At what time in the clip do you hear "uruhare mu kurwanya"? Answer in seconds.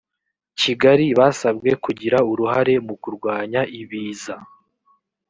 2.31-3.61